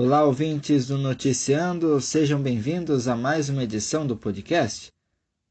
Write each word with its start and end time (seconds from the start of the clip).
Olá, 0.00 0.22
ouvintes 0.22 0.86
do 0.86 0.96
Noticiando, 0.96 2.00
sejam 2.00 2.40
bem-vindos 2.40 3.08
a 3.08 3.16
mais 3.16 3.48
uma 3.48 3.64
edição 3.64 4.06
do 4.06 4.16
podcast. 4.16 4.92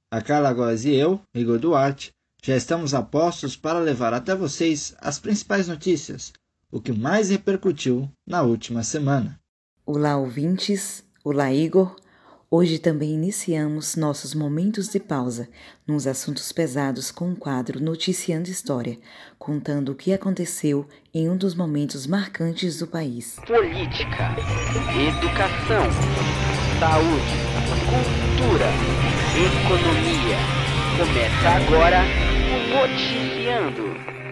A 0.10 0.22
Carla 0.22 0.54
Góes 0.54 0.86
e 0.86 0.96
eu, 0.96 1.20
Igor 1.36 1.60
Duarte, 1.60 2.14
já 2.42 2.56
estamos 2.56 2.94
a 2.94 3.04
postos 3.04 3.58
para 3.58 3.78
levar 3.78 4.14
até 4.14 4.34
vocês 4.34 4.96
as 5.00 5.20
principais 5.20 5.68
notícias, 5.68 6.32
o 6.72 6.80
que 6.80 6.94
mais 6.94 7.30
repercutiu 7.30 8.10
na 8.26 8.42
última 8.42 8.84
semana. 8.84 9.38
Olá, 9.86 10.16
ouvintes. 10.16 11.04
Olá, 11.26 11.52
Igor. 11.52 11.98
Hoje 12.50 12.80
também 12.80 13.10
iniciamos 13.10 13.98
nossos 13.98 14.34
momentos 14.34 14.88
de 14.88 15.02
pausa 15.02 15.50
nos 15.86 16.08
assuntos 16.08 16.50
pesados 16.54 17.12
com 17.12 17.34
o 17.34 17.36
quadro 17.36 17.84
Noticiando 17.84 18.50
História, 18.50 18.98
contando 19.38 19.92
o 19.92 19.96
que 19.96 20.14
aconteceu 20.14 20.88
em 21.14 21.30
um 21.30 21.36
dos 21.36 21.54
momentos 21.54 22.08
marcantes 22.08 22.80
do 22.80 22.88
país. 22.88 23.36
Política, 23.46 24.34
educação, 24.96 25.92
saúde, 26.80 27.36
cultura, 27.90 28.70
economia. 29.36 30.38
Começa 30.98 31.50
agora 31.50 32.06
o 32.54 32.58
Noticiando. 32.70 34.27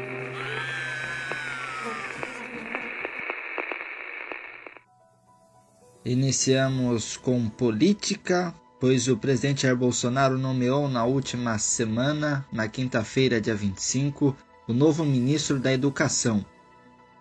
Iniciamos 6.06 7.18
com 7.18 7.50
política, 7.50 8.54
pois 8.80 9.08
o 9.08 9.18
presidente 9.18 9.64
Jair 9.64 9.76
Bolsonaro 9.76 10.38
nomeou 10.38 10.88
na 10.88 11.04
última 11.04 11.58
semana, 11.58 12.46
na 12.52 12.68
quinta-feira, 12.68 13.42
dia 13.42 13.56
25, 13.56 14.38
o 14.68 14.74
novo 14.74 15.04
ministro 15.04 15.60
da 15.60 15.74
Educação. 15.74 16.46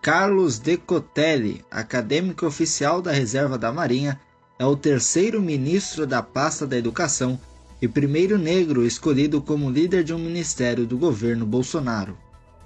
Carlos 0.03 0.59
Decotelli, 0.59 1.65
acadêmico 1.71 2.45
oficial 2.45 3.01
da 3.01 3.11
Reserva 3.11 3.57
da 3.57 3.73
Marinha, 3.73 4.21
é 4.59 4.65
o 4.67 4.77
terceiro 4.77 5.41
ministro 5.41 6.05
da 6.05 6.21
pasta 6.21 6.67
da 6.67 6.77
Educação 6.77 7.39
e 7.81 7.87
primeiro 7.87 8.37
negro 8.37 8.85
escolhido 8.85 9.41
como 9.41 9.67
líder 9.67 10.03
de 10.03 10.13
um 10.13 10.19
ministério 10.19 10.85
do 10.85 10.95
governo 10.95 11.43
Bolsonaro. 11.43 12.15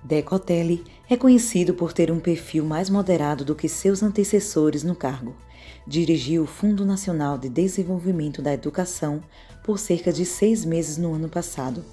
Decotelli 0.03 0.83
é 1.09 1.15
conhecido 1.15 1.73
por 1.73 1.93
ter 1.93 2.11
um 2.11 2.19
perfil 2.19 2.65
mais 2.65 2.89
moderado 2.89 3.45
do 3.45 3.55
que 3.55 3.69
seus 3.69 4.03
antecessores 4.03 4.83
no 4.83 4.95
cargo 4.95 5.33
dirigiu 5.89 6.43
o 6.43 6.47
Fundo 6.47 6.85
Nacional 6.85 7.35
de 7.35 7.49
Desenvolvimento 7.49 8.43
da 8.43 8.53
Educação 8.53 9.23
por 9.63 9.79
cerca 9.79 10.13
de 10.13 10.23
seis 10.23 10.63
meses 10.63 10.97
no 10.97 11.15
ano 11.15 11.27
passado, 11.27 11.83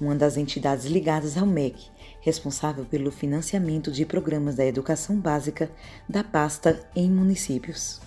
uma 0.00 0.14
das 0.14 0.36
entidades 0.36 0.86
ligadas 0.86 1.36
ao 1.36 1.44
MEC, 1.44 1.82
responsável 2.20 2.84
pelo 2.84 3.10
financiamento 3.10 3.90
de 3.90 4.06
programas 4.06 4.54
da 4.54 4.64
educação 4.64 5.16
básica 5.16 5.68
da 6.08 6.22
pasta 6.22 6.80
em 6.94 7.10
municípios. 7.10 8.00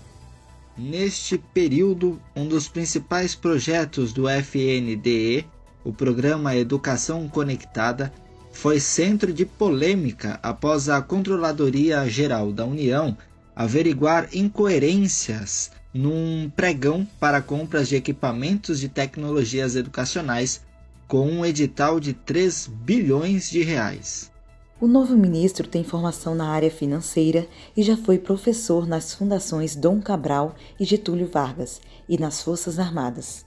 Neste 0.77 1.37
período, 1.37 2.21
um 2.33 2.47
dos 2.47 2.69
principais 2.69 3.35
projetos 3.35 4.13
do 4.13 4.29
FNDE, 4.29 5.45
o 5.83 5.91
Programa 5.91 6.55
Educação 6.55 7.27
Conectada, 7.27 8.13
foi 8.49 8.79
centro 8.79 9.33
de 9.33 9.45
polêmica 9.45 10.39
após 10.41 10.87
a 10.87 11.01
Controladoria 11.01 12.07
Geral 12.07 12.53
da 12.53 12.65
União 12.65 13.17
averiguar 13.55 14.29
incoerências 14.33 15.71
num 15.93 16.51
pregão 16.55 17.07
para 17.19 17.41
compras 17.41 17.87
de 17.87 17.95
equipamentos 17.95 18.79
de 18.79 18.89
tecnologias 18.89 19.75
educacionais 19.75 20.61
com 21.07 21.29
um 21.29 21.45
edital 21.45 21.99
de 21.99 22.13
3 22.13 22.67
bilhões 22.67 23.49
de 23.49 23.61
reais. 23.61 24.31
O 24.81 24.87
novo 24.87 25.15
ministro 25.15 25.67
tem 25.67 25.83
formação 25.83 26.35
na 26.35 26.49
área 26.49 26.71
financeira 26.71 27.47
e 27.77 27.83
já 27.83 27.95
foi 27.95 28.17
professor 28.17 28.87
nas 28.87 29.13
fundações 29.13 29.75
Dom 29.75 30.01
Cabral 30.01 30.55
e 30.79 30.83
Getúlio 30.83 31.29
Vargas 31.31 31.79
e 32.09 32.17
nas 32.17 32.41
Forças 32.41 32.79
Armadas. 32.79 33.45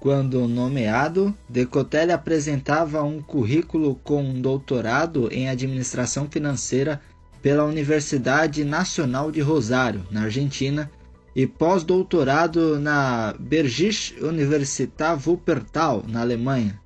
Quando 0.00 0.46
nomeado, 0.46 1.34
Decotelli 1.48 2.12
apresentava 2.12 3.02
um 3.02 3.22
currículo 3.22 3.94
com 4.04 4.22
um 4.22 4.40
doutorado 4.40 5.32
em 5.32 5.48
administração 5.48 6.28
financeira 6.30 7.00
pela 7.42 7.64
Universidade 7.64 8.64
Nacional 8.64 9.30
de 9.30 9.40
Rosário, 9.40 10.04
na 10.10 10.22
Argentina, 10.22 10.90
e 11.34 11.46
pós-doutorado 11.46 12.78
na 12.80 13.34
Bergische 13.38 14.18
Universität 14.24 15.20
Wuppertal, 15.26 16.02
na 16.08 16.22
Alemanha. 16.22 16.80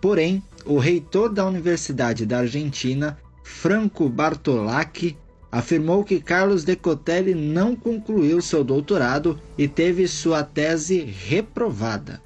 Porém, 0.00 0.42
o 0.66 0.78
reitor 0.78 1.32
da 1.32 1.46
Universidade 1.46 2.26
da 2.26 2.40
Argentina, 2.40 3.18
Franco 3.42 4.06
Bartolacci, 4.08 5.16
afirmou 5.50 6.04
que 6.04 6.20
Carlos 6.20 6.64
Decotelli 6.64 7.34
não 7.34 7.74
concluiu 7.74 8.42
seu 8.42 8.64
doutorado 8.64 9.40
e 9.56 9.68
teve 9.68 10.06
sua 10.08 10.42
tese 10.42 11.00
reprovada. 11.00 12.20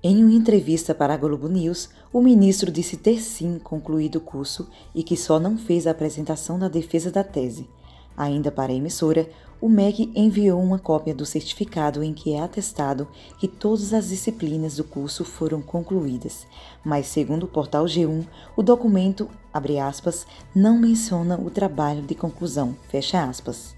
Em 0.00 0.22
uma 0.22 0.34
entrevista 0.34 0.94
para 0.94 1.14
a 1.14 1.16
Globo 1.16 1.48
News, 1.48 1.90
o 2.12 2.22
ministro 2.22 2.70
disse 2.70 2.96
ter 2.96 3.20
sim 3.20 3.58
concluído 3.58 4.16
o 4.16 4.20
curso 4.20 4.68
e 4.94 5.02
que 5.02 5.16
só 5.16 5.38
não 5.38 5.58
fez 5.58 5.86
a 5.86 5.90
apresentação 5.90 6.58
da 6.58 6.68
defesa 6.68 7.10
da 7.10 7.22
tese. 7.22 7.68
Ainda 8.16 8.50
para 8.50 8.72
a 8.72 8.74
emissora, 8.74 9.28
o 9.60 9.68
MEC 9.68 10.10
enviou 10.14 10.60
uma 10.60 10.78
cópia 10.78 11.14
do 11.14 11.26
certificado 11.26 12.02
em 12.02 12.12
que 12.12 12.32
é 12.32 12.40
atestado 12.40 13.08
que 13.38 13.46
todas 13.46 13.92
as 13.92 14.08
disciplinas 14.08 14.76
do 14.76 14.84
curso 14.84 15.24
foram 15.24 15.60
concluídas, 15.60 16.46
mas 16.84 17.06
segundo 17.06 17.44
o 17.44 17.48
portal 17.48 17.84
G1, 17.84 18.26
o 18.56 18.62
documento, 18.62 19.28
abre 19.52 19.78
aspas, 19.78 20.26
não 20.54 20.78
menciona 20.78 21.38
o 21.38 21.50
trabalho 21.50 22.02
de 22.02 22.14
conclusão, 22.14 22.76
fecha 22.88 23.24
aspas. 23.24 23.77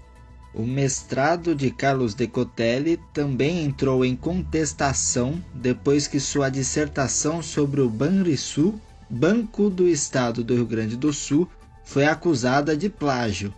O 0.53 0.63
mestrado 0.63 1.55
de 1.55 1.71
Carlos 1.71 2.13
Decotelli 2.13 2.99
também 3.13 3.63
entrou 3.63 4.03
em 4.03 4.17
contestação 4.17 5.41
depois 5.53 6.07
que 6.07 6.19
sua 6.19 6.49
dissertação 6.49 7.41
sobre 7.41 7.79
o 7.79 7.89
Banrisul, 7.89 8.77
Banco 9.09 9.69
do 9.69 9.87
Estado 9.87 10.43
do 10.43 10.53
Rio 10.53 10.65
Grande 10.65 10.97
do 10.97 11.13
Sul, 11.13 11.47
foi 11.85 12.05
acusada 12.05 12.75
de 12.75 12.89
plágio. 12.89 13.53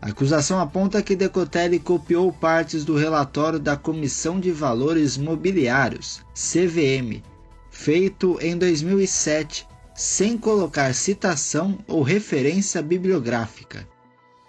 A 0.00 0.08
acusação 0.08 0.58
aponta 0.58 1.02
que 1.02 1.14
Decotelli 1.14 1.78
copiou 1.78 2.32
partes 2.32 2.82
do 2.82 2.96
relatório 2.96 3.60
da 3.60 3.76
Comissão 3.76 4.40
de 4.40 4.50
Valores 4.50 5.18
Mobiliários, 5.18 6.22
CVM, 6.34 7.22
feito 7.70 8.38
em 8.40 8.56
2007, 8.56 9.68
sem 9.94 10.38
colocar 10.38 10.94
citação 10.94 11.78
ou 11.86 12.02
referência 12.02 12.80
bibliográfica 12.80 13.86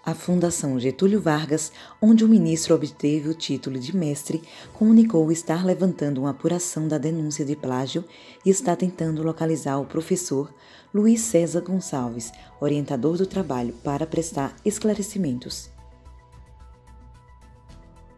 a 0.05 0.13
Fundação 0.13 0.77
Getúlio 0.79 1.21
Vargas, 1.21 1.71
onde 2.01 2.25
o 2.25 2.27
ministro 2.27 2.75
obteve 2.75 3.29
o 3.29 3.33
título 3.33 3.79
de 3.79 3.95
mestre, 3.95 4.43
comunicou 4.73 5.31
estar 5.31 5.65
levantando 5.65 6.19
uma 6.21 6.31
apuração 6.31 6.87
da 6.87 6.97
denúncia 6.97 7.45
de 7.45 7.55
plágio 7.55 8.03
e 8.45 8.49
está 8.49 8.75
tentando 8.75 9.23
localizar 9.23 9.79
o 9.79 9.85
professor 9.85 10.53
Luiz 10.93 11.21
César 11.21 11.61
Gonçalves, 11.61 12.31
orientador 12.59 13.17
do 13.17 13.25
trabalho, 13.25 13.73
para 13.83 14.05
prestar 14.05 14.55
esclarecimentos. 14.65 15.71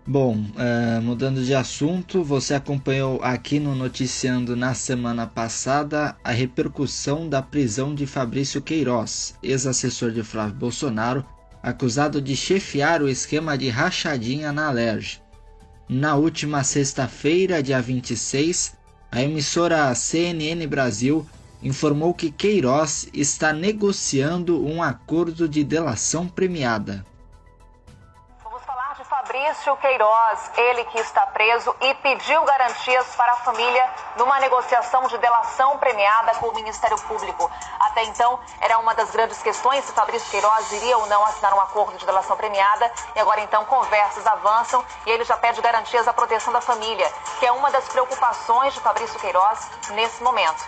Bom, 0.07 0.35
uh, 0.35 1.01
mudando 1.01 1.43
de 1.43 1.55
assunto, 1.55 2.23
você 2.23 2.53
acompanhou 2.53 3.19
aqui 3.23 3.59
no 3.59 3.73
Noticiando 3.73 4.55
na 4.55 4.75
semana 4.75 5.25
passada 5.25 6.15
a 6.23 6.29
repercussão 6.29 7.27
da 7.27 7.41
prisão 7.41 7.95
de 7.95 8.05
Fabrício 8.05 8.61
Queiroz, 8.61 9.33
ex-assessor 9.41 10.11
de 10.11 10.21
Flávio 10.21 10.57
Bolsonaro, 10.57 11.25
acusado 11.65 12.21
de 12.21 12.35
chefiar 12.35 13.01
o 13.01 13.09
esquema 13.09 13.57
de 13.57 13.69
rachadinha 13.69 14.51
na 14.51 14.67
Alerj. 14.67 15.19
Na 15.89 16.13
última 16.15 16.63
sexta-feira, 16.63 17.63
dia 17.63 17.81
26, 17.81 18.75
a 19.11 19.23
emissora 19.23 19.95
CNN 19.95 20.67
Brasil 20.67 21.27
informou 21.63 22.13
que 22.13 22.29
Queiroz 22.29 23.09
está 23.11 23.51
negociando 23.51 24.63
um 24.63 24.83
acordo 24.83 25.49
de 25.49 25.63
delação 25.63 26.27
premiada. 26.27 27.03
Fabrício 29.35 29.75
Queiroz, 29.77 30.51
ele 30.55 30.85
que 30.85 30.97
está 30.97 31.25
preso 31.25 31.75
e 31.81 31.93
pediu 31.95 32.41
garantias 32.45 33.05
para 33.17 33.33
a 33.33 33.35
família 33.35 33.85
numa 34.15 34.39
negociação 34.39 35.05
de 35.07 35.17
delação 35.17 35.77
premiada 35.77 36.35
com 36.35 36.47
o 36.47 36.55
Ministério 36.55 36.97
Público. 37.01 37.51
Até 37.81 38.05
então, 38.05 38.39
era 38.61 38.77
uma 38.79 38.95
das 38.95 39.11
grandes 39.11 39.43
questões 39.43 39.83
se 39.83 39.91
Fabrício 39.91 40.31
Queiroz 40.31 40.71
iria 40.71 40.97
ou 40.97 41.05
não 41.07 41.25
assinar 41.25 41.53
um 41.53 41.59
acordo 41.59 41.97
de 41.97 42.05
delação 42.05 42.37
premiada. 42.37 42.89
E 43.13 43.19
agora, 43.19 43.41
então, 43.41 43.65
conversas 43.65 44.25
avançam 44.25 44.85
e 45.05 45.11
ele 45.11 45.25
já 45.25 45.35
pede 45.35 45.61
garantias 45.61 46.07
à 46.07 46.13
proteção 46.13 46.53
da 46.53 46.61
família, 46.61 47.11
que 47.37 47.45
é 47.45 47.51
uma 47.51 47.69
das 47.71 47.89
preocupações 47.89 48.73
de 48.73 48.79
Fabrício 48.79 49.19
Queiroz 49.19 49.69
nesse 49.89 50.23
momento. 50.23 50.65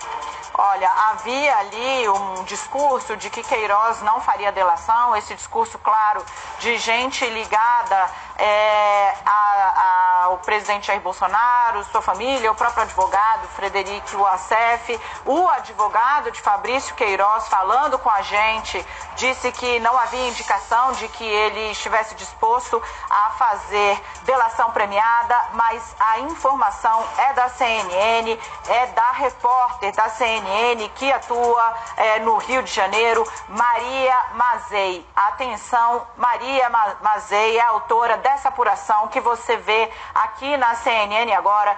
Olha, 0.54 0.90
havia 1.10 1.56
ali 1.58 2.10
um 2.10 2.44
discurso 2.44 3.16
de 3.16 3.30
que 3.30 3.44
Queiroz 3.44 4.02
não 4.02 4.20
faria 4.22 4.52
delação, 4.52 5.16
esse 5.16 5.36
discurso, 5.36 5.78
claro, 5.80 6.24
de 6.60 6.78
gente 6.78 7.26
ligada 7.28 8.10
é, 8.38 9.14
a, 9.26 10.22
ao 10.24 10.38
presidente 10.40 10.88
Jair 10.88 11.02
Bolsonaro, 11.02 11.84
sua 11.86 12.02
família, 12.02 12.52
o 12.52 12.56
próprio 12.56 12.84
advogado 12.84 13.48
Frederico 13.50 14.18
Wassef, 14.18 15.00
o 15.26 15.48
advogado 15.50 16.32
de 16.32 16.42
Fabrício 16.42 16.96
Queiroz 16.96 17.48
falando 17.48 17.98
com 18.00 18.10
a 18.10 18.22
gente 18.22 18.86
disse 19.18 19.52
que 19.52 19.80
não 19.80 19.98
havia 19.98 20.28
indicação 20.28 20.92
de 20.94 21.08
que 21.10 21.24
ele 21.24 21.72
estivesse 21.72 22.16
disposto 22.16 22.82
a 23.10 23.32
fazer 23.32 24.02
delação 24.24 24.72
premiada, 24.72 25.36
mas 25.54 25.96
a 26.00 26.20
informação 26.20 27.04
é 27.18 27.34
da 27.34 27.50
CNN, 27.50 28.40
é 28.68 28.86
da 28.88 29.12
repórter 29.12 29.94
da 29.94 30.08
CNN 30.10 30.88
que 30.96 31.12
atua 31.12 31.74
é, 31.98 32.20
no 32.20 32.38
Rio 32.38 32.62
de 32.62 32.72
Janeiro, 32.72 33.28
Maria 33.50 34.16
Mazei. 34.34 35.06
Atenção, 35.16 36.08
Maria 36.16 36.70
Mazei 37.02 37.58
é 37.58 37.66
autora 37.66 38.18
dessa 38.18 38.50
apuração 38.50 39.08
que 39.08 39.20
você 39.20 39.58
vê 39.58 39.92
aqui 40.14 40.56
na 40.58 40.76
CNN 40.76 41.34
agora 41.34 41.76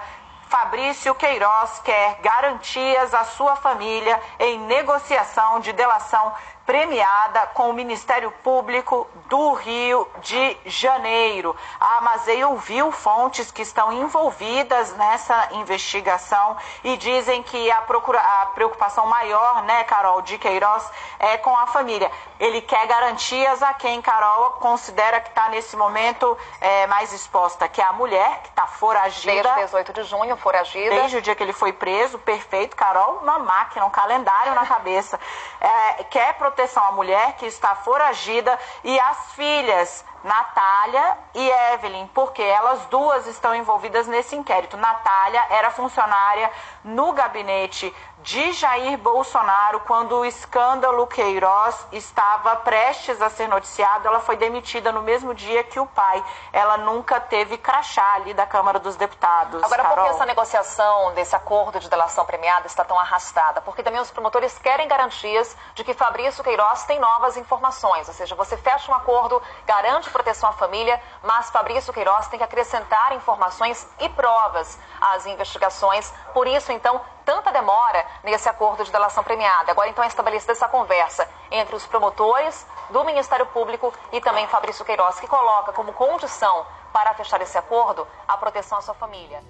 Fabrício 0.50 1.14
Queiroz 1.14 1.80
quer 1.84 2.18
garantias 2.22 3.14
à 3.14 3.22
sua 3.22 3.54
família 3.54 4.20
em 4.36 4.58
negociação 4.58 5.60
de 5.60 5.72
delação 5.72 6.32
premiada 6.70 7.48
com 7.48 7.68
o 7.68 7.72
Ministério 7.72 8.30
Público 8.44 9.04
do 9.26 9.54
Rio 9.54 10.06
de 10.20 10.56
Janeiro. 10.64 11.56
A 11.80 11.96
Amazei 11.96 12.44
ouviu 12.44 12.92
fontes 12.92 13.50
que 13.50 13.62
estão 13.62 13.92
envolvidas 13.92 14.94
nessa 14.94 15.48
investigação 15.54 16.56
e 16.84 16.96
dizem 16.96 17.42
que 17.42 17.68
a, 17.72 17.82
procura, 17.82 18.20
a 18.20 18.46
preocupação 18.54 19.04
maior, 19.06 19.64
né, 19.64 19.82
Carol, 19.82 20.22
de 20.22 20.38
Queiroz 20.38 20.88
é 21.18 21.36
com 21.38 21.56
a 21.56 21.66
família. 21.66 22.08
Ele 22.38 22.60
quer 22.60 22.86
garantias 22.86 23.60
a 23.64 23.74
quem 23.74 24.00
Carol 24.00 24.52
considera 24.52 25.20
que 25.20 25.28
está 25.28 25.48
nesse 25.48 25.76
momento 25.76 26.38
é, 26.60 26.86
mais 26.86 27.12
exposta, 27.12 27.68
que 27.68 27.80
é 27.80 27.84
a 27.84 27.92
mulher, 27.92 28.42
que 28.42 28.48
está 28.48 28.68
foragida. 28.68 29.42
Desde 29.42 29.64
18 29.64 29.92
de 29.92 30.02
junho, 30.04 30.36
foragida. 30.36 30.94
Desde 30.94 31.16
o 31.16 31.22
dia 31.22 31.34
que 31.34 31.42
ele 31.42 31.52
foi 31.52 31.72
preso, 31.72 32.16
perfeito, 32.16 32.76
Carol, 32.76 33.18
uma 33.22 33.40
máquina, 33.40 33.84
um 33.84 33.90
calendário 33.90 34.54
na 34.54 34.64
cabeça. 34.64 35.18
É, 35.60 36.04
quer 36.04 36.34
proteger 36.34 36.59
proteção 36.60 36.84
à 36.84 36.92
mulher 36.92 37.36
que 37.36 37.46
está 37.46 37.74
foragida 37.74 38.58
e 38.84 39.00
às 39.00 39.32
filhas 39.32 40.04
Natália 40.22 41.16
e 41.34 41.50
Evelyn, 41.72 42.06
porque 42.08 42.42
elas 42.42 42.84
duas 42.86 43.26
estão 43.26 43.54
envolvidas 43.54 44.06
nesse 44.06 44.36
inquérito. 44.36 44.76
Natália 44.76 45.42
era 45.48 45.70
funcionária 45.70 46.50
no 46.84 47.12
gabinete 47.12 47.94
de 48.22 48.52
Jair 48.52 48.98
Bolsonaro 48.98 49.80
quando 49.80 50.16
o 50.18 50.24
escândalo 50.24 51.06
Queiroz 51.06 51.86
estava 51.92 52.56
prestes 52.56 53.20
a 53.22 53.30
ser 53.30 53.48
noticiado. 53.48 54.06
Ela 54.06 54.20
foi 54.20 54.36
demitida 54.36 54.92
no 54.92 55.02
mesmo 55.02 55.34
dia 55.34 55.64
que 55.64 55.80
o 55.80 55.86
pai. 55.86 56.22
Ela 56.52 56.76
nunca 56.78 57.20
teve 57.20 57.56
crachá 57.56 58.14
ali 58.14 58.34
da 58.34 58.46
Câmara 58.46 58.78
dos 58.78 58.96
Deputados. 58.96 59.62
Agora, 59.62 59.82
Carol. 59.82 59.96
por 59.96 60.04
que 60.04 60.10
essa 60.10 60.26
negociação 60.26 61.14
desse 61.14 61.34
acordo 61.34 61.80
de 61.80 61.88
delação 61.88 62.24
premiada 62.24 62.66
está 62.66 62.84
tão 62.84 62.98
arrastada? 62.98 63.60
Porque 63.60 63.82
também 63.82 64.00
os 64.00 64.10
promotores 64.10 64.58
querem 64.58 64.86
garantias 64.86 65.56
de 65.74 65.82
que 65.82 65.94
Fabrício 65.94 66.44
Queiroz 66.44 66.84
tem 66.84 66.98
novas 66.98 67.36
informações. 67.36 68.06
Ou 68.08 68.14
seja, 68.14 68.34
você 68.34 68.56
fecha 68.56 68.90
um 68.92 68.94
acordo, 68.94 69.42
garante 69.66 70.10
proteção 70.10 70.50
à 70.50 70.52
família, 70.52 71.00
mas 71.22 71.50
Fabrício 71.50 71.92
Queiroz 71.92 72.28
tem 72.28 72.38
que 72.38 72.44
acrescentar 72.44 73.12
informações 73.14 73.88
e 73.98 74.08
provas 74.10 74.78
às 75.00 75.26
investigações. 75.26 76.12
Por 76.34 76.46
isso, 76.46 76.70
então, 76.72 77.00
tanta 77.30 77.52
demora 77.52 78.04
nesse 78.24 78.48
acordo 78.48 78.82
de 78.82 78.90
delação 78.90 79.22
premiada. 79.22 79.70
Agora, 79.70 79.88
então, 79.88 80.02
é 80.02 80.08
estabelecida 80.08 80.50
essa 80.50 80.66
conversa 80.66 81.28
entre 81.48 81.76
os 81.76 81.86
promotores 81.86 82.66
do 82.90 83.04
Ministério 83.04 83.46
Público 83.46 83.94
e 84.10 84.20
também 84.20 84.48
Fabrício 84.48 84.84
Queiroz, 84.84 85.20
que 85.20 85.28
coloca 85.28 85.72
como 85.72 85.92
condição 85.92 86.66
para 86.92 87.14
fechar 87.14 87.40
esse 87.40 87.56
acordo 87.56 88.04
a 88.26 88.36
proteção 88.36 88.78
à 88.78 88.80
sua 88.82 88.94
família. 88.94 89.40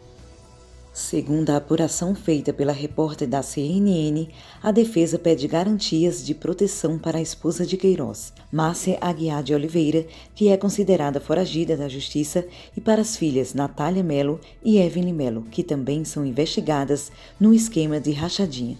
Segundo 0.92 1.50
a 1.50 1.56
apuração 1.56 2.16
feita 2.16 2.52
pela 2.52 2.72
repórter 2.72 3.28
da 3.28 3.42
CNN, 3.42 4.28
a 4.60 4.72
defesa 4.72 5.20
pede 5.20 5.46
garantias 5.46 6.24
de 6.24 6.34
proteção 6.34 6.98
para 6.98 7.18
a 7.18 7.22
esposa 7.22 7.64
de 7.64 7.76
Queiroz, 7.76 8.32
Márcia 8.50 8.98
Aguiar 9.00 9.40
de 9.44 9.54
Oliveira, 9.54 10.04
que 10.34 10.48
é 10.48 10.56
considerada 10.56 11.20
foragida 11.20 11.76
da 11.76 11.88
justiça, 11.88 12.44
e 12.76 12.80
para 12.80 13.02
as 13.02 13.16
filhas 13.16 13.54
Natália 13.54 14.02
Melo 14.02 14.40
e 14.64 14.78
Evelyn 14.78 15.12
Melo, 15.12 15.42
que 15.48 15.62
também 15.62 16.04
são 16.04 16.26
investigadas 16.26 17.12
no 17.38 17.54
esquema 17.54 18.00
de 18.00 18.10
rachadinha. 18.10 18.76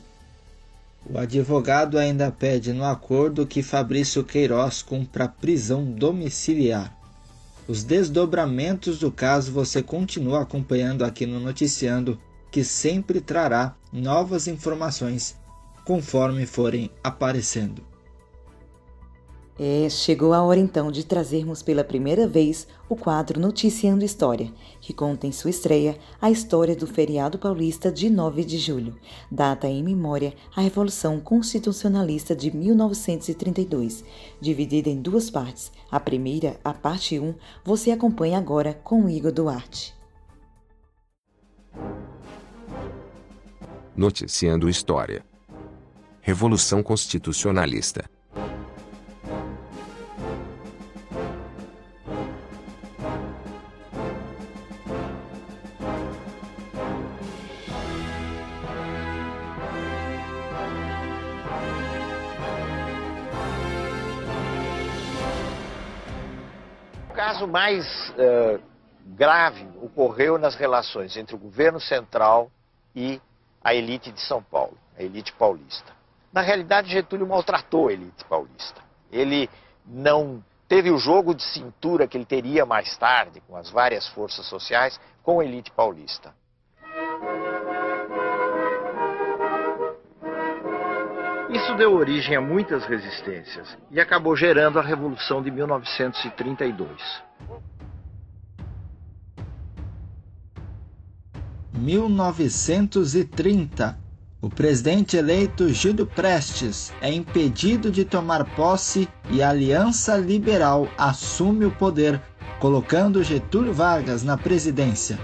O 1.09 1.17
advogado 1.17 1.97
ainda 1.97 2.31
pede 2.33 2.73
no 2.73 2.85
acordo 2.85 3.47
que 3.47 3.63
Fabrício 3.63 4.25
Queiroz 4.25 4.83
cumpra 4.83 5.29
prisão 5.29 5.85
domiciliar. 5.85 7.00
Os 7.71 7.85
desdobramentos 7.85 8.99
do 8.99 9.13
caso 9.13 9.53
você 9.53 9.81
continua 9.81 10.43
acompanhando 10.43 11.05
aqui 11.05 11.25
no 11.25 11.39
Noticiando, 11.39 12.21
que 12.51 12.65
sempre 12.65 13.21
trará 13.21 13.77
novas 13.93 14.49
informações 14.49 15.37
conforme 15.85 16.47
forem 16.47 16.91
aparecendo. 17.01 17.85
É, 19.63 19.91
chegou 19.91 20.33
a 20.33 20.43
hora 20.43 20.59
então 20.59 20.91
de 20.91 21.05
trazermos 21.05 21.63
pela 21.63 21.85
primeira 21.85 22.27
vez 22.27 22.67
o 22.89 22.97
quadro 22.97 23.39
Noticiando 23.39 24.03
História, 24.03 24.51
que 24.81 24.95
conta 24.95 25.27
em 25.27 25.33
sua 25.33 25.51
estreia 25.51 25.99
a 26.19 26.31
história 26.31 26.75
do 26.75 26.87
feriado 26.87 27.39
paulista 27.39 27.93
de 27.93 28.09
9 28.09 28.43
de 28.43 28.57
julho, 28.57 28.97
data 29.31 29.69
em 29.69 29.83
memória 29.83 30.33
à 30.57 30.63
Revolução 30.63 31.21
Constitucionalista 31.21 32.35
de 32.35 32.57
1932, 32.57 34.03
dividida 34.41 34.89
em 34.89 35.03
duas 35.03 35.29
partes. 35.29 35.71
A 35.91 36.01
primeira, 36.01 36.59
a 36.65 36.73
parte 36.73 37.21
1, 37.21 37.35
você 37.63 37.91
acompanha 37.91 38.39
agora 38.39 38.73
com 38.73 39.11
Igor 39.11 39.31
Duarte. 39.31 39.95
Noticiando 43.95 44.71
História 44.71 45.23
Revolução 46.23 46.83
Constitucionalista 46.83 48.09
mais 67.61 68.09
uh, 68.13 68.59
grave 69.05 69.69
ocorreu 69.83 70.39
nas 70.39 70.55
relações 70.55 71.15
entre 71.19 71.35
o 71.35 71.39
governo 71.39 71.79
central 71.79 72.51
e 72.97 73.21
a 73.63 73.75
elite 73.75 74.11
de 74.11 74.19
São 74.23 74.43
Paulo, 74.43 74.79
a 74.99 75.03
elite 75.03 75.31
paulista. 75.35 75.93
Na 76.33 76.41
realidade, 76.41 76.91
Getúlio 76.91 77.27
maltratou 77.27 77.89
a 77.89 77.93
elite 77.93 78.25
paulista. 78.25 78.81
Ele 79.13 79.51
não 79.85 80.43
teve 80.67 80.91
o 80.91 80.97
jogo 80.97 81.35
de 81.35 81.43
cintura 81.43 82.09
que 82.09 82.17
ele 82.17 82.25
teria 82.25 82.65
mais 82.65 82.97
tarde 82.97 83.43
com 83.47 83.55
as 83.55 83.69
várias 83.69 84.09
forças 84.09 84.47
sociais 84.47 84.99
com 85.23 85.41
a 85.41 85.45
elite 85.45 85.71
paulista. 85.71 86.35
Isso 91.53 91.75
deu 91.75 91.93
origem 91.95 92.37
a 92.37 92.41
muitas 92.41 92.85
resistências 92.85 93.77
e 93.91 94.01
acabou 94.01 94.37
gerando 94.37 94.79
a 94.79 94.83
Revolução 94.83 95.43
de 95.43 95.51
1932. 95.51 96.89
1930. 101.73 103.99
O 104.41 104.49
presidente 104.49 105.17
eleito 105.17 105.69
Júlio 105.71 106.07
Prestes 106.07 106.93
é 107.01 107.13
impedido 107.13 107.91
de 107.91 108.05
tomar 108.05 108.45
posse 108.55 109.09
e 109.29 109.43
a 109.43 109.51
Aliança 109.51 110.17
Liberal 110.17 110.87
assume 110.97 111.65
o 111.65 111.73
poder, 111.73 112.23
colocando 112.61 113.25
Getúlio 113.25 113.75
Vargas 113.75 114.23
na 114.23 114.39
presidência. 114.39 115.19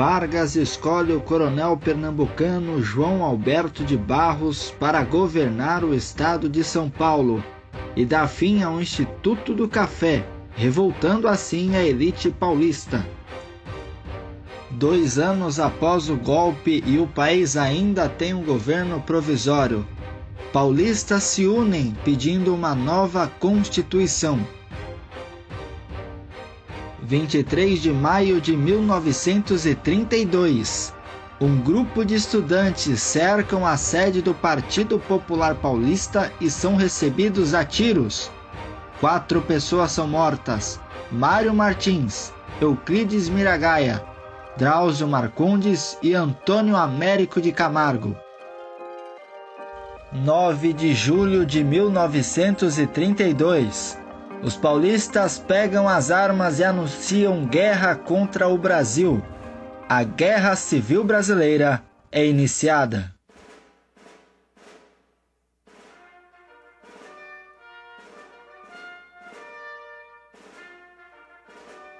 Vargas 0.00 0.56
escolhe 0.56 1.12
o 1.12 1.20
coronel 1.20 1.76
pernambucano 1.76 2.82
João 2.82 3.22
Alberto 3.22 3.84
de 3.84 3.98
Barros 3.98 4.74
para 4.80 5.04
governar 5.04 5.84
o 5.84 5.92
estado 5.92 6.48
de 6.48 6.64
São 6.64 6.88
Paulo 6.88 7.44
e 7.94 8.06
dá 8.06 8.26
fim 8.26 8.62
ao 8.62 8.80
Instituto 8.80 9.52
do 9.52 9.68
Café, 9.68 10.24
revoltando 10.56 11.28
assim 11.28 11.76
a 11.76 11.84
elite 11.84 12.30
paulista. 12.30 13.06
Dois 14.70 15.18
anos 15.18 15.60
após 15.60 16.08
o 16.08 16.16
golpe 16.16 16.82
e 16.86 16.98
o 16.98 17.06
país 17.06 17.54
ainda 17.54 18.08
tem 18.08 18.32
um 18.32 18.42
governo 18.42 19.02
provisório, 19.02 19.86
paulistas 20.50 21.24
se 21.24 21.46
unem 21.46 21.94
pedindo 22.02 22.54
uma 22.54 22.74
nova 22.74 23.30
Constituição. 23.38 24.40
23 27.02 27.80
de 27.80 27.90
maio 27.92 28.40
de 28.40 28.56
1932. 28.56 30.94
Um 31.40 31.60
grupo 31.60 32.04
de 32.04 32.14
estudantes 32.14 33.00
cercam 33.00 33.64
a 33.66 33.76
sede 33.76 34.20
do 34.20 34.34
Partido 34.34 34.98
Popular 34.98 35.54
Paulista 35.54 36.32
e 36.40 36.50
são 36.50 36.74
recebidos 36.76 37.54
a 37.54 37.64
tiros. 37.64 38.30
Quatro 39.00 39.40
pessoas 39.40 39.92
são 39.92 40.06
mortas: 40.06 40.78
Mário 41.10 41.54
Martins, 41.54 42.34
Euclides 42.60 43.30
Miragaia, 43.30 44.04
Drauzio 44.58 45.08
Marcondes 45.08 45.96
e 46.02 46.14
Antônio 46.14 46.76
Américo 46.76 47.40
de 47.40 47.52
Camargo. 47.52 48.14
9 50.12 50.72
de 50.72 50.92
julho 50.92 51.46
de 51.46 51.62
1932. 51.64 53.99
Os 54.42 54.56
paulistas 54.56 55.38
pegam 55.38 55.86
as 55.86 56.10
armas 56.10 56.58
e 56.58 56.64
anunciam 56.64 57.44
guerra 57.44 57.94
contra 57.94 58.48
o 58.48 58.56
Brasil. 58.56 59.22
A 59.86 60.02
Guerra 60.02 60.56
Civil 60.56 61.04
Brasileira 61.04 61.82
é 62.10 62.24
iniciada. 62.26 63.14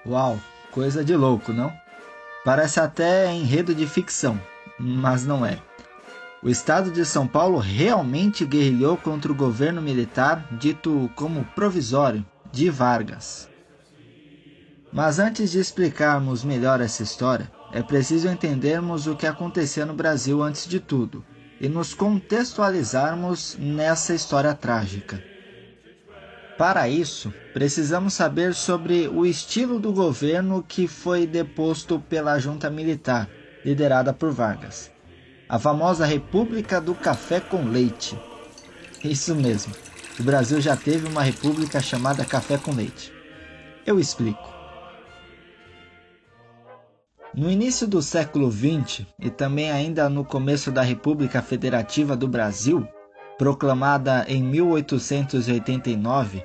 Uau, 0.07 0.39
coisa 0.73 1.05
de 1.05 1.15
louco, 1.15 1.53
não? 1.53 1.71
Parece 2.43 2.81
até 2.81 3.31
enredo 3.31 3.75
de 3.75 3.87
ficção, 3.87 4.41
mas 4.79 5.27
não 5.27 5.45
é. 5.45 5.59
O 6.43 6.49
estado 6.49 6.91
de 6.91 7.05
São 7.05 7.27
Paulo 7.27 7.59
realmente 7.59 8.47
guerrilhou 8.47 8.97
contra 8.97 9.31
o 9.31 9.35
governo 9.35 9.83
militar 9.83 10.49
dito 10.53 11.11
como 11.15 11.45
provisório 11.55 12.25
de 12.51 12.71
Vargas. 12.71 13.47
Mas 14.91 15.19
antes 15.19 15.51
de 15.51 15.61
explicarmos 15.61 16.43
melhor 16.43 16.81
essa 16.81 17.03
história, 17.03 17.53
é 17.73 17.83
preciso 17.83 18.27
entendermos 18.27 19.07
o 19.07 19.15
que 19.15 19.27
acontecia 19.27 19.85
no 19.85 19.93
Brasil 19.93 20.43
antes 20.43 20.67
de 20.67 20.81
tudo 20.81 21.23
e 21.61 21.69
nos 21.69 21.93
contextualizarmos 21.93 23.59
nessa 23.61 24.15
história 24.15 24.55
trágica. 24.55 25.23
Para 26.57 26.89
isso, 26.89 27.31
precisamos 27.53 28.15
saber 28.15 28.55
sobre 28.55 29.09
o 29.09 29.27
estilo 29.27 29.79
do 29.79 29.93
governo 29.93 30.65
que 30.67 30.89
foi 30.89 31.27
deposto 31.27 32.01
pela 32.01 32.39
junta 32.39 32.71
militar, 32.71 33.29
liderada 33.63 34.15
por 34.15 34.33
Vargas 34.33 34.91
a 35.51 35.59
famosa 35.59 36.07
República 36.07 36.81
do 36.81 36.95
Café 36.95 37.41
com 37.41 37.65
Leite. 37.65 38.17
Isso 39.03 39.35
mesmo, 39.35 39.75
o 40.21 40.23
Brasil 40.23 40.61
já 40.61 40.77
teve 40.77 41.09
uma 41.09 41.25
república 41.25 41.81
chamada 41.81 42.25
Café 42.25 42.57
com 42.57 42.71
Leite. 42.71 43.13
Eu 43.85 43.99
explico. 43.99 44.49
No 47.35 47.51
início 47.51 47.89
do 47.89 48.01
século 48.01 48.49
XX 48.49 49.05
e 49.19 49.29
também 49.29 49.73
ainda 49.73 50.09
no 50.09 50.25
começo 50.25 50.71
da 50.71 50.83
República 50.83 51.43
Federativa 51.43 52.17
do 52.17 52.29
Brasil, 52.29 52.87
proclamada 53.37 54.25
em 54.29 54.41
1889, 54.45 56.45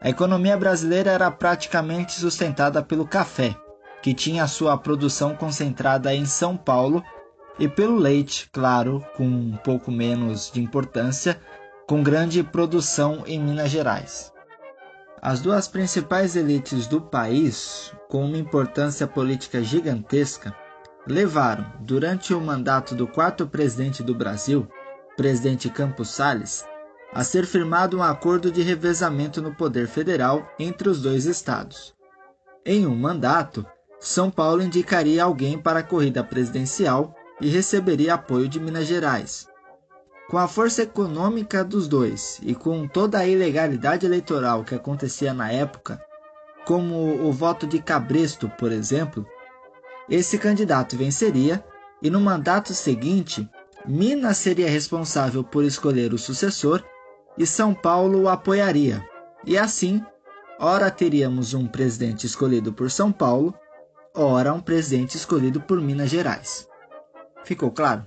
a 0.00 0.08
economia 0.08 0.56
brasileira 0.56 1.10
era 1.10 1.28
praticamente 1.32 2.12
sustentada 2.12 2.80
pelo 2.80 3.08
café, 3.08 3.56
que 4.00 4.14
tinha 4.14 4.46
sua 4.46 4.78
produção 4.78 5.34
concentrada 5.34 6.14
em 6.14 6.24
São 6.24 6.56
Paulo 6.56 7.02
e 7.58 7.68
pelo 7.68 7.96
leite, 7.96 8.48
claro, 8.52 9.04
com 9.16 9.26
um 9.26 9.56
pouco 9.64 9.90
menos 9.90 10.50
de 10.52 10.60
importância, 10.60 11.40
com 11.86 12.02
grande 12.02 12.42
produção 12.42 13.22
em 13.26 13.38
Minas 13.38 13.70
Gerais. 13.70 14.32
As 15.22 15.40
duas 15.40 15.66
principais 15.66 16.36
elites 16.36 16.86
do 16.86 17.00
país, 17.00 17.92
com 18.08 18.24
uma 18.24 18.36
importância 18.36 19.06
política 19.06 19.62
gigantesca, 19.62 20.54
levaram, 21.06 21.66
durante 21.80 22.34
o 22.34 22.40
mandato 22.40 22.94
do 22.94 23.06
quarto 23.06 23.46
presidente 23.46 24.02
do 24.02 24.14
Brasil, 24.14 24.68
presidente 25.16 25.70
Campos 25.70 26.10
Salles, 26.10 26.64
a 27.12 27.24
ser 27.24 27.46
firmado 27.46 27.96
um 27.96 28.02
acordo 28.02 28.50
de 28.50 28.60
revezamento 28.62 29.40
no 29.40 29.54
poder 29.54 29.88
federal 29.88 30.46
entre 30.58 30.88
os 30.88 31.00
dois 31.00 31.24
estados. 31.24 31.94
Em 32.64 32.86
um 32.86 32.94
mandato, 32.94 33.64
São 33.98 34.30
Paulo 34.30 34.62
indicaria 34.62 35.24
alguém 35.24 35.58
para 35.58 35.78
a 35.78 35.84
corrida 35.84 36.22
presidencial 36.22 37.14
e 37.40 37.48
receberia 37.48 38.14
apoio 38.14 38.48
de 38.48 38.58
Minas 38.58 38.86
Gerais. 38.86 39.46
Com 40.28 40.38
a 40.38 40.48
força 40.48 40.82
econômica 40.82 41.62
dos 41.62 41.86
dois 41.86 42.40
e 42.42 42.54
com 42.54 42.88
toda 42.88 43.18
a 43.18 43.26
ilegalidade 43.26 44.04
eleitoral 44.04 44.64
que 44.64 44.74
acontecia 44.74 45.32
na 45.32 45.52
época, 45.52 46.00
como 46.64 47.24
o 47.24 47.32
voto 47.32 47.66
de 47.66 47.80
Cabresto, 47.80 48.48
por 48.58 48.72
exemplo, 48.72 49.24
esse 50.08 50.36
candidato 50.36 50.96
venceria 50.96 51.64
e 52.02 52.10
no 52.10 52.20
mandato 52.20 52.74
seguinte, 52.74 53.48
Minas 53.86 54.38
seria 54.38 54.68
responsável 54.68 55.44
por 55.44 55.64
escolher 55.64 56.12
o 56.12 56.18
sucessor 56.18 56.82
e 57.38 57.46
São 57.46 57.72
Paulo 57.72 58.22
o 58.22 58.28
apoiaria. 58.28 59.06
E 59.44 59.56
assim, 59.56 60.04
ora 60.58 60.90
teríamos 60.90 61.54
um 61.54 61.68
presidente 61.68 62.26
escolhido 62.26 62.72
por 62.72 62.90
São 62.90 63.12
Paulo, 63.12 63.54
ora 64.12 64.52
um 64.52 64.60
presidente 64.60 65.16
escolhido 65.16 65.60
por 65.60 65.80
Minas 65.80 66.10
Gerais. 66.10 66.68
Ficou 67.46 67.70
claro? 67.70 68.04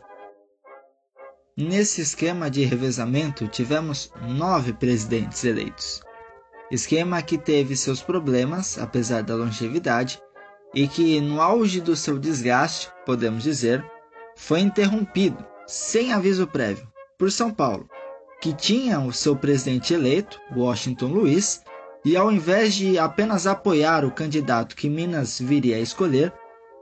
Nesse 1.56 2.02
esquema 2.02 2.50
de 2.50 2.66
revezamento, 2.66 3.48
tivemos 3.48 4.12
nove 4.22 4.74
presidentes 4.74 5.46
eleitos. 5.46 6.02
Esquema 6.70 7.22
que 7.22 7.38
teve 7.38 7.78
seus 7.78 8.02
problemas, 8.02 8.78
apesar 8.78 9.24
da 9.24 9.36
longevidade, 9.36 10.22
e 10.76 10.90
que, 10.90 11.22
no 11.22 11.42
auge 11.42 11.80
do 11.80 11.96
seu 11.96 12.20
desgaste, 12.20 12.92
podemos 13.06 13.42
dizer, 13.42 13.82
foi 14.36 14.60
interrompido, 14.60 15.46
sem 15.66 16.12
aviso 16.12 16.46
prévio, 16.46 16.92
por 17.18 17.32
São 17.32 17.50
Paulo, 17.50 17.90
que 18.42 18.54
tinha 18.54 19.00
o 19.00 19.14
seu 19.14 19.38
presidente 19.38 19.94
eleito, 19.94 20.38
Washington 20.54 21.08
Luiz, 21.08 21.64
e 22.04 22.18
ao 22.18 22.30
invés 22.30 22.76
de 22.76 23.00
apenas 23.00 23.48
apoiar 23.48 24.04
o 24.04 24.12
candidato 24.12 24.76
que 24.76 24.90
Minas 24.90 25.40
viria 25.40 25.78
a 25.78 25.80
escolher, 25.80 26.34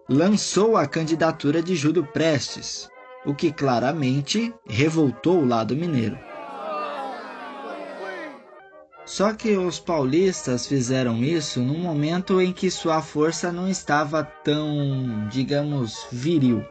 lançou 0.09 0.77
a 0.77 0.87
candidatura 0.87 1.61
de 1.61 1.75
Júlio 1.75 2.05
Prestes, 2.05 2.89
o 3.25 3.35
que 3.35 3.51
claramente 3.51 4.53
revoltou 4.65 5.39
o 5.39 5.45
lado 5.45 5.75
mineiro. 5.75 6.17
Só 9.05 9.33
que 9.33 9.55
os 9.57 9.79
paulistas 9.79 10.65
fizeram 10.65 11.23
isso 11.23 11.61
num 11.61 11.79
momento 11.79 12.41
em 12.41 12.53
que 12.53 12.71
sua 12.71 13.01
força 13.01 13.51
não 13.51 13.67
estava 13.69 14.23
tão, 14.23 15.27
digamos, 15.29 16.05
viril. 16.11 16.63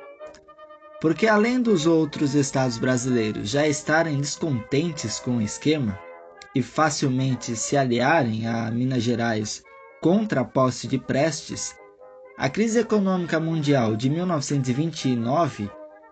Porque 1.01 1.27
além 1.27 1.61
dos 1.61 1.87
outros 1.87 2.35
estados 2.35 2.79
brasileiros 2.79 3.51
já 3.51 3.67
estarem 3.67 4.19
descontentes 4.19 5.19
com 5.19 5.39
o 5.39 5.43
esquema 5.43 5.99
e 6.55 6.63
facilmente 6.63 7.55
se 7.55 7.77
aliarem 7.77 8.47
a 8.47 8.71
Minas 8.71 9.03
Gerais 9.03 9.63
contra 10.01 10.41
a 10.41 10.45
posse 10.45 10.87
de 10.87 10.99
Prestes, 10.99 11.75
a 12.39 12.51
crise 12.51 12.79
econômica 12.81 13.41
mundial 13.41 13.97
de 13.97 14.11
1929 14.11 15.71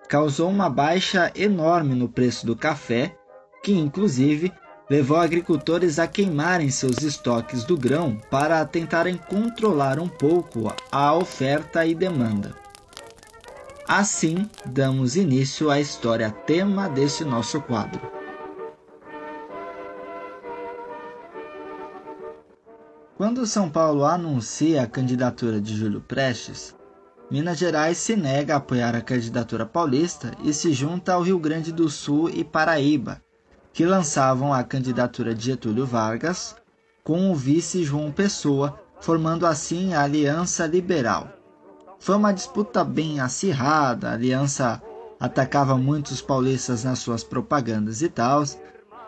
causou 0.09 0.49
uma 0.49 0.71
baixa 0.71 1.31
enorme 1.35 1.95
no 1.95 2.09
preço 2.09 2.47
do 2.47 2.57
café, 2.57 3.15
que 3.63 3.73
inclusive 3.73 4.51
levou 4.89 5.19
agricultores 5.19 5.99
a 5.99 6.07
queimarem 6.07 6.71
seus 6.71 7.03
estoques 7.03 7.65
do 7.65 7.77
grão 7.77 8.19
para 8.31 8.65
tentarem 8.65 9.17
controlar 9.17 9.99
um 9.99 10.09
pouco 10.09 10.75
a 10.91 11.15
oferta 11.15 11.85
e 11.85 11.95
demanda. 11.95 12.55
Assim, 13.87 14.49
damos 14.65 15.17
início 15.17 15.71
à 15.71 15.79
história 15.79 16.31
tema 16.31 16.89
desse 16.89 17.23
nosso 17.23 17.61
quadro. 17.61 18.01
Quando 23.25 23.47
São 23.47 23.71
Paulo 23.71 24.05
anuncia 24.05 24.83
a 24.83 24.87
candidatura 24.87 25.59
de 25.59 25.75
Júlio 25.75 26.03
Prestes, 26.03 26.77
Minas 27.31 27.57
Gerais 27.57 27.97
se 27.97 28.15
nega 28.15 28.53
a 28.53 28.59
apoiar 28.59 28.95
a 28.95 29.01
candidatura 29.01 29.65
paulista 29.65 30.33
e 30.45 30.53
se 30.53 30.75
junta 30.75 31.15
ao 31.15 31.23
Rio 31.23 31.39
Grande 31.39 31.73
do 31.73 31.89
Sul 31.89 32.29
e 32.29 32.45
Paraíba, 32.45 33.23
que 33.73 33.87
lançavam 33.87 34.53
a 34.53 34.63
candidatura 34.63 35.35
de 35.35 35.47
Getúlio 35.47 35.87
Vargas 35.87 36.55
com 37.03 37.33
o 37.33 37.35
vice 37.35 37.83
João 37.83 38.13
Pessoa, 38.13 38.79
formando 39.01 39.47
assim 39.47 39.95
a 39.95 40.03
Aliança 40.03 40.67
Liberal. 40.67 41.33
Foi 41.99 42.17
uma 42.17 42.31
disputa 42.31 42.85
bem 42.85 43.21
acirrada, 43.21 44.11
a 44.11 44.13
aliança 44.13 44.83
atacava 45.19 45.79
muitos 45.79 46.21
paulistas 46.21 46.85
nas 46.85 46.99
suas 46.99 47.25
propagandas 47.25 48.03
e 48.03 48.11
tal, 48.11 48.45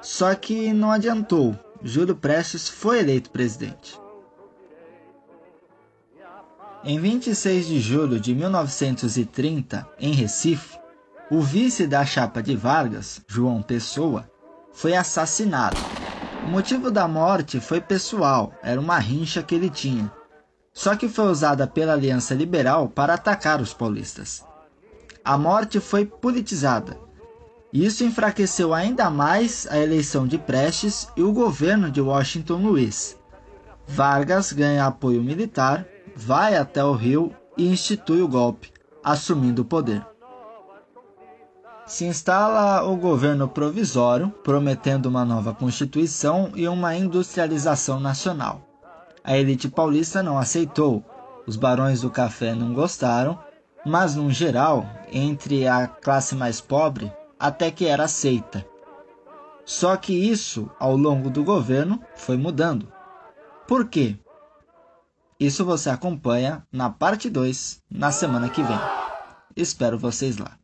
só 0.01 0.35
que 0.35 0.73
não 0.73 0.91
adiantou. 0.91 1.55
Júlio 1.83 2.17
Prestes 2.17 2.67
foi 2.67 3.01
eleito 3.01 3.29
presidente. 3.29 4.06
Em 6.89 6.99
26 7.01 7.67
de 7.67 7.81
julho 7.81 8.21
de 8.21 8.35
1930, 8.35 9.87
em 9.99 10.13
Recife, 10.13 10.79
o 11.31 11.43
vice 11.43 11.87
da 11.87 12.07
chapa 12.07 12.43
de 12.43 12.57
Vargas, 12.57 13.21
João 13.27 13.61
Pessoa, 13.61 14.31
foi 14.73 14.95
assassinado. 14.95 15.77
O 16.47 16.49
motivo 16.49 16.91
da 16.91 17.09
morte 17.09 17.61
foi 17.61 17.81
pessoal, 17.81 18.55
era 18.63 18.81
uma 18.81 18.99
rincha 18.99 19.43
que 19.43 19.55
ele 19.55 19.69
tinha. 19.69 20.11
Só 20.73 20.95
que 20.95 21.09
foi 21.09 21.27
usada 21.27 21.67
pela 21.67 21.93
Aliança 21.93 22.35
Liberal 22.35 22.89
para 22.89 23.15
atacar 23.15 23.61
os 23.61 23.75
paulistas. 23.75 24.45
A 25.25 25.37
morte 25.37 25.81
foi 25.81 26.07
politizada 26.07 27.05
isso 27.73 28.05
enfraqueceu 28.05 28.73
ainda 28.73 29.11
mais 29.11 29.67
a 29.71 29.79
eleição 29.79 30.27
de 30.27 30.39
Prestes 30.39 31.09
e 31.15 31.23
o 31.23 31.31
governo 31.31 31.91
de 31.91 32.01
Washington 32.01 32.57
Luiz. 32.57 33.19
Vargas 33.87 34.51
ganha 34.51 34.87
apoio 34.87 35.23
militar, 35.23 35.87
vai 36.17 36.57
até 36.57 36.83
o 36.83 36.93
Rio 36.95 37.33
e 37.57 37.69
institui 37.69 38.23
o 38.23 38.29
golpe, 38.29 38.73
assumindo 39.05 39.63
o 39.63 39.65
poder. 39.65 40.05
se 41.87 42.05
instala 42.05 42.83
o 42.83 42.97
governo 42.97 43.47
provisório, 43.47 44.31
prometendo 44.43 45.07
uma 45.07 45.25
nova 45.25 45.55
Constituição 45.55 46.51
e 46.57 46.67
uma 46.67 46.97
industrialização 46.97 48.01
nacional. 48.01 48.61
A 49.23 49.37
elite 49.39 49.69
paulista 49.69 50.21
não 50.21 50.37
aceitou, 50.37 51.05
os 51.47 51.55
barões 51.55 52.01
do 52.01 52.11
café 52.11 52.55
não 52.55 52.75
gostaram, 52.75 53.39
mas, 53.85 54.17
no 54.17 54.33
geral, 54.33 54.85
entre 55.13 55.69
a 55.69 55.87
classe 55.87 56.35
mais 56.35 56.61
pobre, 56.61 57.13
até 57.39 57.71
que 57.71 57.87
era 57.87 58.05
aceita. 58.05 58.67
Só 59.65 59.97
que 59.97 60.13
isso, 60.13 60.69
ao 60.81 60.97
longo 60.97 61.31
do 61.31 61.45
governo, 61.45 62.01
foi 62.17 62.37
mudando. 62.37 62.89
Por 63.69 63.87
quê? 63.89 64.19
Isso 65.39 65.67
você 65.67 65.91
acompanha 65.91 66.67
na 66.73 66.89
parte 66.89 67.29
2, 67.29 67.83
na 67.91 68.11
semana 68.11 68.49
que 68.49 68.63
vem. 68.63 68.79
Espero 69.55 69.99
vocês 69.99 70.39
lá. 70.39 70.59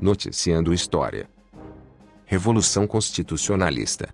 Noticiando 0.00 0.74
História. 0.74 1.30
Revolução 2.24 2.88
Constitucionalista. 2.88 4.12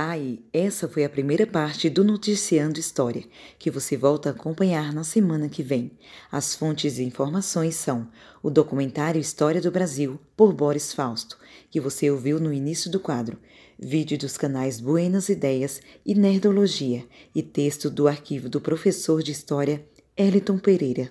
Tá 0.00 0.12
aí, 0.12 0.42
essa 0.50 0.88
foi 0.88 1.04
a 1.04 1.10
primeira 1.10 1.46
parte 1.46 1.90
do 1.90 2.02
Noticiando 2.02 2.80
História, 2.80 3.22
que 3.58 3.70
você 3.70 3.98
volta 3.98 4.30
a 4.30 4.32
acompanhar 4.32 4.94
na 4.94 5.04
semana 5.04 5.46
que 5.46 5.62
vem. 5.62 5.90
As 6.32 6.54
fontes 6.54 6.96
e 6.96 7.02
informações 7.02 7.74
são 7.74 8.08
o 8.42 8.48
documentário 8.48 9.20
História 9.20 9.60
do 9.60 9.70
Brasil, 9.70 10.18
por 10.34 10.54
Boris 10.54 10.94
Fausto, 10.94 11.36
que 11.70 11.78
você 11.78 12.10
ouviu 12.10 12.40
no 12.40 12.50
início 12.50 12.90
do 12.90 12.98
quadro, 12.98 13.38
vídeo 13.78 14.16
dos 14.16 14.38
canais 14.38 14.80
Buenas 14.80 15.28
Ideias 15.28 15.82
e 16.06 16.14
Nerdologia, 16.14 17.04
e 17.34 17.42
texto 17.42 17.90
do 17.90 18.08
arquivo 18.08 18.48
do 18.48 18.58
professor 18.58 19.22
de 19.22 19.32
História, 19.32 19.84
Eliton 20.16 20.56
Pereira. 20.56 21.10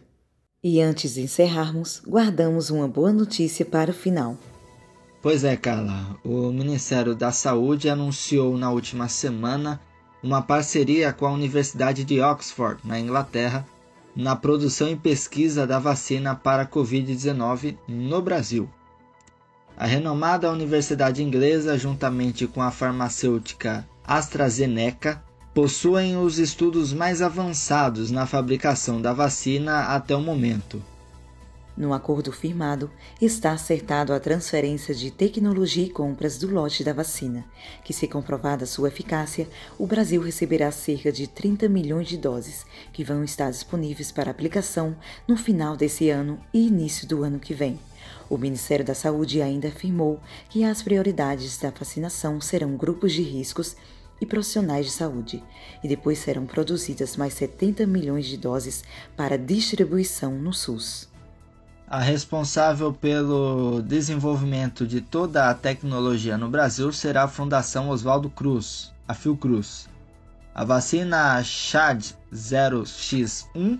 E 0.63 0.81
antes 0.81 1.13
de 1.13 1.22
encerrarmos, 1.22 2.01
guardamos 2.08 2.72
uma 2.72 2.88
boa 2.88 3.13
notícia 3.13 3.63
para 3.63 3.91
o 3.91 3.93
final. 3.93 4.36
Pois 5.21 5.43
é, 5.43 5.57
Carla. 5.57 6.17
O 6.23 6.49
Ministério 6.49 7.13
da 7.13 7.29
Saúde 7.29 7.89
anunciou 7.89 8.57
na 8.57 8.71
última 8.71 9.09
semana 9.09 9.79
uma 10.23 10.41
parceria 10.41 11.11
com 11.11 11.25
a 11.25 11.31
Universidade 11.31 12.05
de 12.05 12.21
Oxford, 12.21 12.79
na 12.85 12.97
Inglaterra, 12.97 13.65
na 14.15 14.33
produção 14.33 14.89
e 14.89 14.95
pesquisa 14.95 15.67
da 15.67 15.77
vacina 15.77 16.35
para 16.35 16.63
a 16.63 16.65
Covid-19 16.65 17.75
no 17.85 18.21
Brasil. 18.21 18.69
A 19.77 19.85
renomada 19.85 20.51
universidade 20.51 21.21
inglesa, 21.21 21.77
juntamente 21.77 22.47
com 22.47 22.61
a 22.61 22.71
farmacêutica 22.71 23.85
AstraZeneca, 24.05 25.21
possuem 25.53 26.15
os 26.17 26.39
estudos 26.39 26.93
mais 26.93 27.21
avançados 27.21 28.09
na 28.09 28.25
fabricação 28.25 29.01
da 29.01 29.11
vacina 29.11 29.81
até 29.81 30.15
o 30.15 30.21
momento. 30.21 30.81
No 31.79 31.93
acordo 31.93 32.29
firmado, 32.33 32.91
está 33.21 33.53
acertado 33.53 34.12
a 34.12 34.19
transferência 34.19 34.93
de 34.93 35.09
tecnologia 35.09 35.86
e 35.86 35.89
compras 35.89 36.38
do 36.38 36.51
lote 36.51 36.83
da 36.83 36.91
vacina, 36.91 37.45
que, 37.86 37.93
se 37.93 38.05
comprovada 38.05 38.65
sua 38.65 38.89
eficácia, 38.89 39.48
o 39.77 39.88
Brasil 39.88 40.21
receberá 40.21 40.71
cerca 40.71 41.09
de 41.09 41.25
30 41.25 41.69
milhões 41.69 42.09
de 42.09 42.17
doses, 42.17 42.65
que 42.91 43.01
vão 43.01 43.24
estar 43.24 43.50
disponíveis 43.50 44.12
para 44.12 44.29
aplicação 44.29 44.93
no 45.25 45.38
final 45.38 45.77
desse 45.77 46.09
ano 46.09 46.38
e 46.53 46.67
início 46.67 47.07
do 47.07 47.24
ano 47.24 47.39
que 47.39 47.53
vem. 47.53 47.79
O 48.29 48.38
Ministério 48.38 48.83
da 48.83 48.93
Saúde 48.93 49.41
ainda 49.41 49.69
afirmou 49.69 50.19
que 50.50 50.65
as 50.65 50.81
prioridades 50.81 51.57
da 51.57 51.69
vacinação 51.69 52.41
serão 52.41 52.75
grupos 52.75 53.13
de 53.13 53.21
riscos 53.21 53.77
e 54.19 54.25
profissionais 54.25 54.86
de 54.86 54.91
saúde, 54.91 55.41
e 55.82 55.88
depois 55.88 56.19
serão 56.19 56.45
produzidas 56.45 57.15
mais 57.15 57.36
70 57.36 57.88
milhões 57.88 58.25
de 58.25 58.36
doses 58.36 58.84
para 59.15 59.38
distribuição 59.38 60.34
no 60.34 60.51
SUS. 60.51 61.09
A 61.91 61.99
responsável 62.02 62.93
pelo 62.93 63.82
desenvolvimento 63.82 64.86
de 64.86 65.02
toda 65.02 65.49
a 65.49 65.56
tecnologia 65.56 66.38
no 66.38 66.47
Brasil 66.47 66.93
será 66.93 67.23
a 67.23 67.28
Fundação 67.28 67.89
Oswaldo 67.89 68.30
Cruz, 68.30 68.93
a 69.08 69.15
Fiocruz. 69.15 69.89
A 70.54 70.63
vacina 70.63 71.43
CHAD 71.43 72.15
0x1 72.32 73.80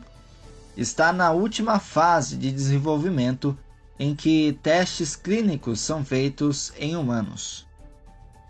está 0.76 1.14
na 1.14 1.30
última 1.30 1.78
fase 1.78 2.36
de 2.36 2.52
desenvolvimento 2.52 3.56
em 4.00 4.16
que 4.16 4.58
testes 4.64 5.16
clínicos 5.16 5.80
são 5.80 6.04
feitos 6.04 6.74
em 6.80 6.96
humanos. 6.96 7.68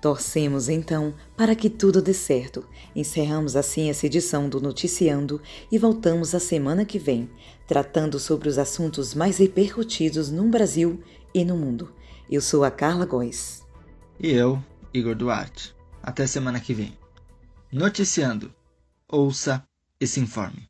Torcemos 0.02 0.70
então 0.70 1.14
para 1.36 1.56
que 1.56 1.70
tudo 1.70 2.02
dê 2.02 2.14
certo. 2.14 2.66
Encerramos 2.96 3.56
assim 3.56 3.90
essa 3.90 4.06
edição 4.06 4.48
do 4.48 4.62
Noticiando 4.62 5.42
e 5.72 5.78
voltamos 5.78 6.34
a 6.34 6.40
semana 6.40 6.86
que 6.86 6.98
vem, 6.98 7.30
tratando 7.68 8.18
sobre 8.18 8.48
os 8.48 8.58
assuntos 8.58 9.14
mais 9.14 9.38
repercutidos 9.38 10.32
no 10.32 10.46
Brasil 10.46 11.04
e 11.34 11.44
no 11.44 11.58
mundo. 11.58 11.94
Eu 12.30 12.42
sou 12.42 12.64
a 12.64 12.72
Carla 12.72 13.06
Góes. 13.06 13.66
E 14.20 14.32
eu, 14.32 14.64
Igor 14.94 15.16
Duarte. 15.16 15.76
Até 16.02 16.26
semana 16.26 16.60
que 16.60 16.74
vem. 16.74 16.98
Noticiando. 17.72 18.54
Ouça 19.08 19.64
e 20.00 20.08
se 20.08 20.20
informe. 20.20 20.68